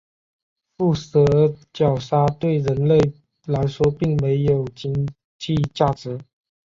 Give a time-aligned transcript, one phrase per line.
[0.79, 2.97] 腹蛇角鲨对人类
[3.45, 4.91] 来说并没有经
[5.37, 6.17] 济价值。